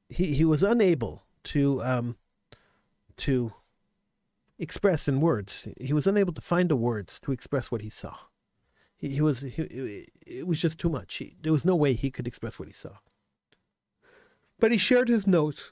he, 0.08 0.34
he 0.34 0.44
was 0.44 0.64
unable 0.64 1.22
to, 1.44 1.80
um, 1.84 2.16
to 3.18 3.52
express 4.58 5.06
in 5.06 5.20
words. 5.20 5.68
He 5.80 5.92
was 5.92 6.08
unable 6.08 6.32
to 6.32 6.40
find 6.40 6.68
the 6.68 6.76
words 6.76 7.20
to 7.20 7.30
express 7.30 7.70
what 7.70 7.82
he 7.82 7.90
saw. 7.90 8.16
He, 8.96 9.10
he 9.10 9.20
was, 9.20 9.42
he, 9.42 10.08
it 10.26 10.46
was 10.48 10.60
just 10.60 10.80
too 10.80 10.88
much. 10.88 11.14
He, 11.14 11.36
there 11.40 11.52
was 11.52 11.64
no 11.64 11.76
way 11.76 11.92
he 11.92 12.10
could 12.10 12.26
express 12.26 12.58
what 12.58 12.66
he 12.66 12.74
saw. 12.74 12.96
But 14.58 14.72
he 14.72 14.78
shared 14.78 15.08
his 15.08 15.28
notes 15.28 15.70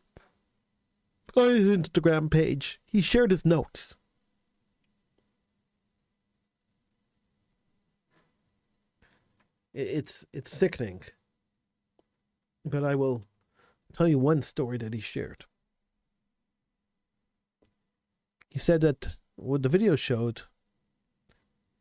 on 1.37 1.51
his 1.51 1.77
Instagram 1.77 2.31
page. 2.31 2.81
He 2.87 3.01
shared 3.01 3.31
his 3.31 3.45
notes. 3.45 3.97
It's 9.73 10.25
it's 10.33 10.57
sickening. 10.57 11.03
But 12.65 12.85
I 12.85 12.95
will 12.95 13.25
tell 13.93 14.07
you 14.07 14.19
one 14.19 14.43
story 14.43 14.79
that 14.79 14.95
he 14.95 15.01
shared. 15.01 15.45
He 18.49 18.59
said 18.59 18.81
that 18.83 19.17
what 19.35 19.63
the 19.63 19.69
video 19.69 19.97
showed 19.97 20.43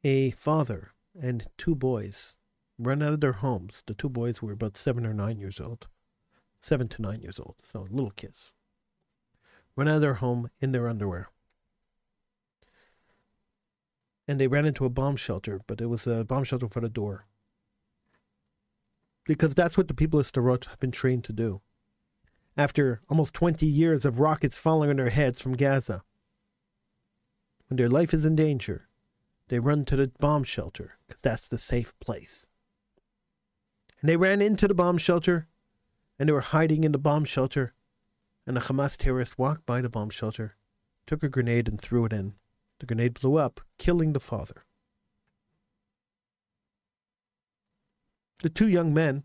a 0.03 0.31
father 0.31 0.93
and 1.19 1.45
two 1.57 1.75
boys 1.75 2.35
run 2.79 3.03
out 3.03 3.13
of 3.13 3.21
their 3.21 3.33
homes. 3.33 3.83
The 3.85 3.93
two 3.93 4.09
boys 4.09 4.41
were 4.41 4.53
about 4.53 4.75
seven 4.75 5.05
or 5.05 5.13
nine 5.13 5.39
years 5.39 5.59
old. 5.61 5.87
Seven 6.59 6.87
to 6.87 7.01
nine 7.01 7.21
years 7.21 7.39
old, 7.39 7.57
so 7.61 7.87
little 7.91 8.11
kids. 8.11 8.52
Run 9.75 9.87
out 9.87 9.95
of 9.95 10.01
their 10.01 10.15
home 10.15 10.49
in 10.59 10.71
their 10.71 10.87
underwear. 10.87 11.29
And 14.27 14.39
they 14.39 14.47
ran 14.47 14.65
into 14.65 14.85
a 14.85 14.89
bomb 14.89 15.15
shelter, 15.15 15.61
but 15.67 15.81
it 15.81 15.87
was 15.87 16.07
a 16.07 16.23
bomb 16.23 16.43
shelter 16.43 16.69
for 16.69 16.79
the 16.79 16.89
door 16.89 17.25
because 19.25 19.55
that's 19.55 19.77
what 19.77 19.87
the 19.87 19.93
people 19.93 20.19
of 20.19 20.25
Sderot 20.25 20.65
have 20.65 20.79
been 20.79 20.91
trained 20.91 21.23
to 21.25 21.33
do. 21.33 21.61
After 22.55 23.01
almost 23.09 23.33
20 23.33 23.65
years 23.65 24.05
of 24.05 24.19
rockets 24.19 24.59
falling 24.59 24.89
on 24.89 24.97
their 24.97 25.09
heads 25.09 25.41
from 25.41 25.53
Gaza, 25.53 26.03
when 27.67 27.77
their 27.77 27.89
life 27.89 28.13
is 28.13 28.25
in 28.25 28.35
danger, 28.35 28.87
they 29.47 29.59
run 29.59 29.85
to 29.85 29.95
the 29.95 30.11
bomb 30.19 30.43
shelter 30.43 30.97
because 31.07 31.21
that's 31.21 31.47
the 31.47 31.57
safe 31.57 31.97
place. 31.99 32.47
And 34.01 34.09
they 34.09 34.17
ran 34.17 34.41
into 34.41 34.67
the 34.67 34.73
bomb 34.73 34.97
shelter 34.97 35.47
and 36.19 36.29
they 36.29 36.33
were 36.33 36.41
hiding 36.41 36.83
in 36.83 36.91
the 36.91 36.99
bomb 36.99 37.25
shelter. 37.25 37.73
And 38.45 38.57
a 38.57 38.61
Hamas 38.61 38.97
terrorist 38.97 39.37
walked 39.37 39.65
by 39.65 39.81
the 39.81 39.89
bomb 39.89 40.09
shelter, 40.09 40.55
took 41.07 41.23
a 41.23 41.29
grenade, 41.29 41.67
and 41.67 41.79
threw 41.79 42.05
it 42.05 42.13
in. 42.13 42.33
The 42.79 42.85
grenade 42.85 43.13
blew 43.13 43.37
up, 43.37 43.61
killing 43.77 44.13
the 44.13 44.19
father. 44.19 44.65
The 48.41 48.49
two 48.49 48.67
young 48.67 48.93
men, 48.93 49.23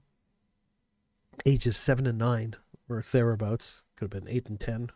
ages 1.45 1.77
seven 1.77 2.07
and 2.07 2.19
nine, 2.19 2.55
or 2.89 3.03
thereabouts, 3.03 3.83
could 3.97 4.13
have 4.13 4.23
been 4.23 4.33
eight 4.33 4.49
and 4.49 4.61
ten, 4.61 4.91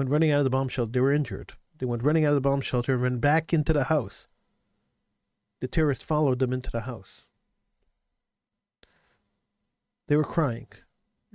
when 0.00 0.08
running 0.08 0.30
out 0.30 0.38
of 0.38 0.44
the 0.44 0.50
bomb 0.50 0.68
shelter, 0.68 0.92
they 0.92 1.00
were 1.00 1.12
injured. 1.12 1.52
They 1.76 1.84
went 1.84 2.02
running 2.02 2.24
out 2.24 2.30
of 2.30 2.36
the 2.36 2.40
bomb 2.40 2.62
shelter 2.62 2.94
and 2.94 3.02
ran 3.02 3.18
back 3.18 3.52
into 3.52 3.74
the 3.74 3.84
house. 3.84 4.28
The 5.60 5.68
terrorists 5.68 6.04
followed 6.04 6.38
them 6.38 6.54
into 6.54 6.70
the 6.70 6.82
house. 6.82 7.26
They 10.06 10.16
were 10.16 10.24
crying 10.24 10.68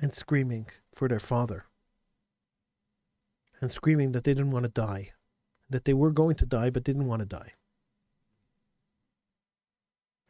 and 0.01 0.13
screaming 0.13 0.67
for 0.91 1.07
their 1.07 1.19
father, 1.19 1.65
and 3.61 3.71
screaming 3.71 4.11
that 4.11 4.23
they 4.23 4.33
didn't 4.33 4.51
want 4.51 4.63
to 4.63 4.69
die, 4.69 5.11
that 5.69 5.85
they 5.85 5.93
were 5.93 6.11
going 6.11 6.35
to 6.35 6.45
die 6.45 6.69
but 6.69 6.83
didn't 6.83 7.07
want 7.07 7.21
to 7.21 7.25
die. 7.25 7.53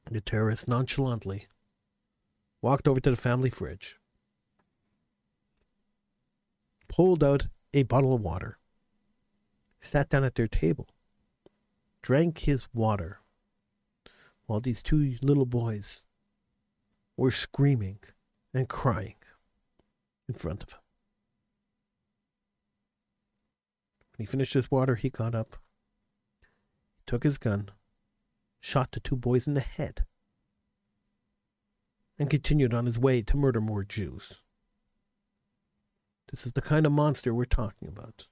The 0.10 0.21
terrorist 0.21 0.67
nonchalantly 0.67 1.47
walked 2.62 2.88
over 2.88 2.99
to 2.99 3.10
the 3.10 3.15
family 3.15 3.49
fridge, 3.49 3.97
pulled 6.88 7.23
out 7.23 7.47
a 7.73 7.84
bottle 7.84 8.13
of 8.13 8.21
water, 8.21 8.60
sat 9.80 10.10
down 10.10 10.23
at 10.23 10.36
their 10.36 10.47
table, 10.47 10.88
drank 12.04 12.39
his 12.39 12.67
water, 12.71 13.19
while 14.45 14.60
these 14.60 14.84
two 14.84 15.15
little 15.23 15.47
boys 15.47 16.04
were 17.17 17.32
screaming 17.32 17.97
and 18.54 18.69
crying 18.69 19.15
in 20.27 20.35
front 20.35 20.63
of 20.63 20.71
him. 20.71 20.79
When 24.17 24.25
he 24.25 24.31
finished 24.31 24.53
his 24.53 24.71
water, 24.71 24.95
he 24.95 25.09
got 25.09 25.35
up, 25.35 25.57
took 27.05 27.23
his 27.23 27.38
gun, 27.38 27.69
shot 28.59 28.91
the 28.91 28.99
two 28.99 29.15
boys 29.15 29.47
in 29.47 29.53
the 29.53 29.61
head, 29.61 30.05
and 32.17 32.29
continued 32.29 32.73
on 32.73 32.85
his 32.85 32.97
way 32.97 33.21
to 33.21 33.38
murder 33.38 33.59
more 33.59 33.83
Jews. 33.83 34.41
This 36.31 36.45
is 36.45 36.53
the 36.53 36.61
kind 36.61 36.85
of 36.85 36.91
monster 36.91 37.33
we're 37.33 37.45
talking 37.45 37.88
about. 37.88 38.27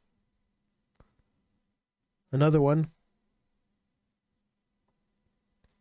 Another 2.32 2.62
one 2.62 2.90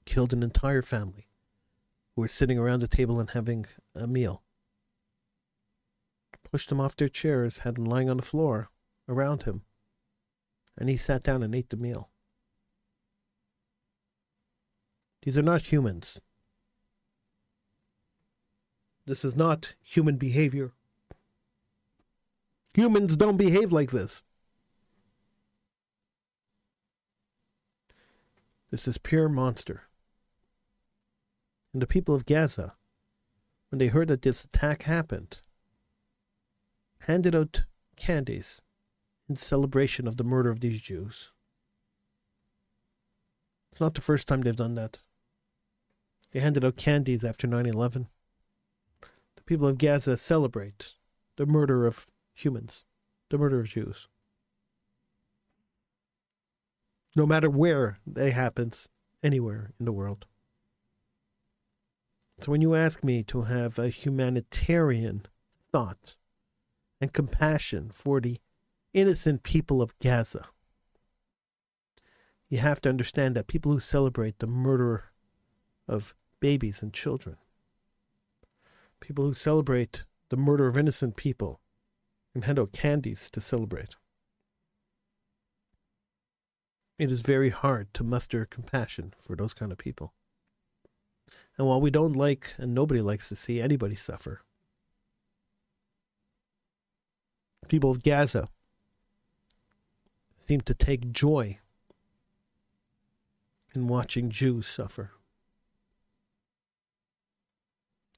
killed 0.05 0.33
an 0.33 0.43
entire 0.43 0.83
family 0.83 1.29
who 2.15 2.23
were 2.23 2.29
sitting 2.29 2.59
around 2.59 2.83
a 2.83 2.89
table 2.89 3.19
and 3.19 3.31
having 3.31 3.65
a 3.95 4.07
meal. 4.07 4.43
Pushed 6.53 6.69
them 6.69 6.81
off 6.81 6.95
their 6.95 7.09
chairs, 7.09 7.61
had 7.61 7.77
them 7.77 7.87
lying 7.87 8.11
on 8.11 8.19
the 8.19 8.23
floor 8.23 8.69
around 9.09 9.43
him, 9.43 9.63
and 10.77 10.91
he 10.91 10.99
sat 10.99 11.23
down 11.23 11.43
and 11.43 11.55
ate 11.55 11.71
the 11.71 11.79
meal. 11.79 12.11
These 15.23 15.39
are 15.39 15.43
not 15.43 15.73
humans. 15.73 16.21
This 19.07 19.25
is 19.25 19.35
not 19.35 19.75
human 19.83 20.19
behavior. 20.19 20.73
Humans 22.75 23.17
don't 23.17 23.39
behave 23.39 23.73
like 23.73 23.91
this. 23.91 24.23
This 28.71 28.87
is 28.87 28.99
pure 28.99 29.31
monster. 29.31 29.85
And 31.73 31.81
the 31.81 31.87
people 31.87 32.15
of 32.15 32.27
Gaza, 32.27 32.75
when 33.71 33.79
they 33.79 33.89
heard 33.89 34.09
that 34.09 34.21
this 34.21 34.45
attack 34.45 34.83
happened, 34.83 35.41
handed 37.07 37.35
out 37.35 37.65
candies 37.97 38.63
in 39.29 39.37
celebration 39.37 40.07
of 40.07 40.17
the 40.17 40.25
murder 40.25 40.51
of 40.51 40.61
these 40.61 40.81
Jews. 40.81 41.33
It's 43.71 43.81
not 43.81 43.95
the 43.95 44.01
first 44.01 44.29
time 44.29 44.43
they've 44.43 44.55
done 44.55 44.75
that. 44.77 45.03
They 46.33 46.41
handed 46.41 46.65
out 46.65 46.77
candies 46.77 47.25
after 47.25 47.47
9 47.47 47.67
11. 47.67 48.09
The 49.37 49.43
people 49.43 49.67
of 49.67 49.79
Gaza 49.79 50.17
celebrate 50.17 50.95
the 51.37 51.47
murder 51.47 51.87
of 51.87 52.07
humans, 52.35 52.85
the 53.31 53.39
murder 53.39 53.61
of 53.61 53.69
Jews. 53.69 54.09
No 57.17 57.27
matter 57.27 57.51
where 57.51 57.99
it 58.17 58.33
happens, 58.33 58.89
anywhere 59.23 59.73
in 59.79 59.87
the 59.87 59.93
world. 59.93 60.27
So 62.41 62.51
when 62.51 62.63
you 62.63 62.75
ask 62.75 63.05
me 63.05 63.23
to 63.25 63.43
have 63.43 63.79
a 63.79 63.89
humanitarian 63.89 65.27
thought 65.71 66.17
and 67.03 67.13
compassion 67.13 67.91
for 67.93 68.21
the 68.21 68.39
innocent 68.95 69.43
people 69.43 69.83
of 69.83 69.99
Gaza, 69.99 70.47
you 72.49 72.59
have 72.59 72.81
to 72.83 72.89
understand 72.89 73.35
that 73.35 73.49
people 73.49 73.73
who 73.73 73.81
celebrate 73.81 74.39
the 74.39 74.47
murder 74.47 75.11
of 75.89 76.15
babies 76.41 76.83
and 76.83 76.95
children, 76.95 77.37
people 79.01 79.25
who 79.25 79.35
celebrate 79.35 80.05
the 80.29 80.37
murder 80.37 80.69
of 80.69 80.79
innocent 80.79 81.17
people, 81.17 81.61
and 82.35 82.45
hand 82.45 82.59
out 82.59 82.73
candies 82.73 83.29
to 83.31 83.41
celebrate. 83.41 83.97
it 86.99 87.11
is 87.11 87.23
very 87.23 87.51
hard 87.51 87.93
to 87.93 88.05
muster 88.05 88.45
compassion 88.45 89.13
for 89.19 89.35
those 89.35 89.53
kind 89.53 89.73
of 89.73 89.79
people. 89.79 90.15
And 91.59 91.67
while 91.67 91.81
we 91.81 91.91
don't 91.91 92.15
like, 92.15 92.55
and 92.59 92.73
nobody 92.73 93.01
likes 93.01 93.29
to 93.29 93.35
see 93.35 93.61
anybody 93.61 93.97
suffer, 93.97 94.43
people 97.69 97.91
of 97.91 98.03
Gaza 98.03 98.49
seem 100.35 100.61
to 100.63 100.75
take 100.75 101.13
joy 101.13 101.59
in 103.75 103.89
watching 103.89 104.31
Jews 104.31 104.67
suffer. 104.67 105.13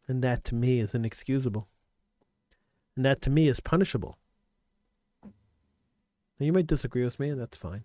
And 0.07 0.23
that 0.23 0.45
to 0.45 0.55
me 0.55 0.81
is 0.81 0.95
inexcusable. 0.95 1.69
And 2.97 3.05
that 3.05 3.23
to 3.23 3.31
me 3.31 3.49
is 3.49 3.61
punishable. 3.61 4.19
Now, 5.23 6.47
you 6.47 6.53
might 6.53 6.67
disagree 6.67 7.05
with 7.05 7.21
me, 7.21 7.29
and 7.31 7.41
that's 7.41 7.57
fine. 7.57 7.85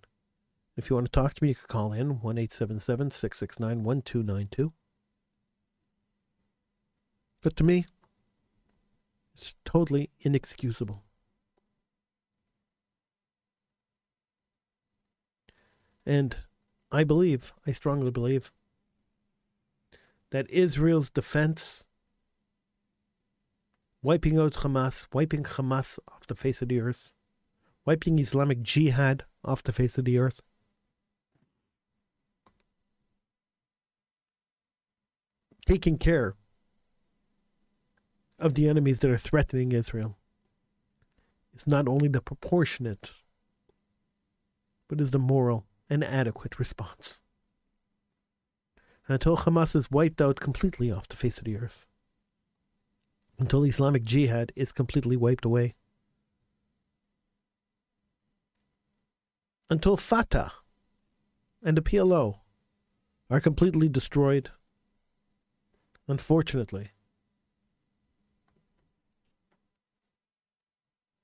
If 0.76 0.90
you 0.90 0.96
want 0.96 1.06
to 1.06 1.12
talk 1.12 1.34
to 1.34 1.44
me, 1.44 1.50
you 1.50 1.54
can 1.54 1.66
call 1.68 1.92
in 1.92 2.20
1 2.20 2.48
669 2.48 3.82
1292. 3.82 4.72
But 7.42 7.56
to 7.56 7.64
me, 7.64 7.86
it's 9.34 9.54
totally 9.64 10.10
inexcusable. 10.20 11.02
And 16.06 16.36
I 16.90 17.04
believe, 17.04 17.52
I 17.66 17.72
strongly 17.72 18.10
believe, 18.10 18.50
that 20.30 20.50
Israel's 20.50 21.10
defense, 21.10 21.86
wiping 24.02 24.38
out 24.38 24.54
Hamas, 24.54 25.06
wiping 25.12 25.44
Hamas 25.44 25.98
off 26.08 26.26
the 26.26 26.34
face 26.34 26.62
of 26.62 26.68
the 26.68 26.80
earth, 26.80 27.12
wiping 27.84 28.18
Islamic 28.18 28.62
Jihad 28.62 29.24
off 29.44 29.62
the 29.62 29.72
face 29.72 29.98
of 29.98 30.04
the 30.04 30.18
earth, 30.18 30.42
taking 35.66 35.98
care 35.98 36.34
of 38.38 38.54
the 38.54 38.68
enemies 38.68 39.00
that 39.00 39.10
are 39.10 39.16
threatening 39.16 39.72
Israel 39.72 40.16
is 41.54 41.66
not 41.66 41.86
only 41.86 42.08
the 42.08 42.20
proportionate, 42.20 43.12
but 44.88 45.00
is 45.00 45.10
the 45.10 45.18
moral 45.18 45.66
and 45.90 46.04
adequate 46.04 46.58
response. 46.58 47.20
Until 49.08 49.36
Hamas 49.36 49.74
is 49.74 49.90
wiped 49.90 50.22
out 50.22 50.38
completely 50.38 50.92
off 50.92 51.08
the 51.08 51.16
face 51.16 51.38
of 51.38 51.44
the 51.44 51.56
earth, 51.56 51.86
until 53.38 53.64
Islamic 53.64 54.04
Jihad 54.04 54.52
is 54.54 54.70
completely 54.70 55.16
wiped 55.16 55.44
away, 55.44 55.74
until 59.68 59.96
Fatah 59.96 60.52
and 61.62 61.76
the 61.76 61.82
PLO 61.82 62.38
are 63.28 63.40
completely 63.40 63.88
destroyed, 63.88 64.50
unfortunately, 66.06 66.92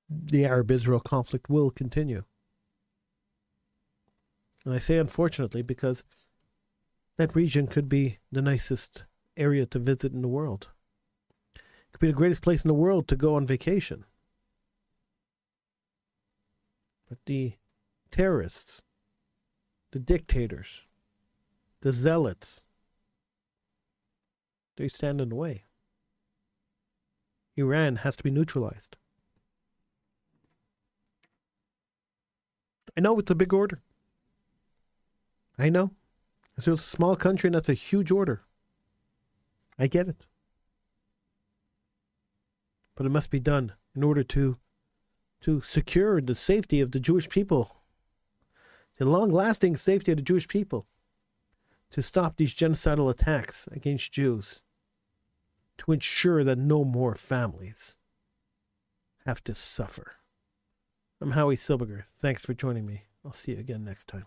the 0.09 0.45
Arab 0.45 0.71
Israel 0.71 1.01
conflict 1.01 1.49
will 1.49 1.71
continue. 1.71 2.25
And 4.67 4.75
I 4.75 4.79
say 4.79 4.99
unfortunately 4.99 5.63
because 5.63 6.05
that 7.19 7.37
region 7.37 7.69
could 7.69 7.89
be 7.89 8.19
the 8.33 8.43
nicest 8.43 9.05
area 9.37 9.65
to 9.67 9.79
visit 9.79 10.13
in 10.13 10.23
the 10.23 10.29
world. 10.29 10.69
It 11.55 11.93
could 11.93 12.01
be 12.01 12.09
the 12.09 12.13
greatest 12.13 12.43
place 12.43 12.65
in 12.65 12.69
the 12.69 12.75
world 12.75 13.07
to 13.09 13.17
go 13.17 13.37
on 13.37 13.47
vacation. 13.47 14.05
But 17.09 17.19
the 17.27 17.53
terrorists, 18.11 18.83
the 19.93 20.01
dictators, 20.01 20.85
the 21.83 21.93
zealots, 21.93 22.65
they 24.77 24.89
stand 24.89 25.21
in 25.21 25.29
the 25.29 25.37
way. 25.37 25.63
Iran 27.55 27.97
has 27.97 28.17
to 28.17 28.25
be 28.25 28.33
neutralized. 28.33 28.97
I 32.97 33.01
know 33.01 33.17
it's 33.21 33.31
a 33.31 33.37
big 33.37 33.55
order. 33.55 33.81
I 35.59 35.69
know. 35.69 35.93
So 36.59 36.73
it's 36.73 36.85
a 36.85 36.97
small 36.97 37.17
country 37.17 37.49
and 37.49 37.55
that's 37.55 37.69
a 37.69 37.75
huge 37.75 38.11
order. 38.11 38.43
I 39.79 39.87
get 39.87 40.09
it. 40.09 40.27
But 42.95 43.07
it 43.07 43.11
must 43.11 43.31
be 43.31 43.41
done 43.41 43.73
in 43.95 44.03
order 44.03 44.23
to 44.23 44.59
to 45.43 45.61
secure 45.61 46.21
the 46.21 46.35
safety 46.35 46.81
of 46.81 46.93
the 46.93 46.99
Jewish 46.99 47.29
people, 47.29 47.77
the 48.97 49.05
long 49.05 49.31
lasting 49.31 49.77
safety 49.77 50.11
of 50.11 50.17
the 50.17 50.23
Jewish 50.23 50.49
people, 50.49 50.87
to 51.91 52.03
stop 52.03 52.37
these 52.37 52.55
genocidal 52.55 53.11
attacks 53.11 53.69
against 53.71 54.13
Jews, 54.13 54.63
to 55.79 55.93
ensure 55.93 56.43
that 56.43 56.59
no 56.59 56.85
more 56.85 57.15
families 57.15 57.99
have 59.27 59.45
to 59.45 59.55
suffer. 59.55 60.17
I'm 61.21 61.33
Howie 61.33 61.57
Silberger. 61.57 62.05
Thanks 62.17 62.45
for 62.45 62.55
joining 62.55 62.87
me. 62.87 63.03
I'll 63.25 63.33
see 63.33 63.53
you 63.53 63.59
again 63.59 63.85
next 63.85 64.09
time. 64.09 64.27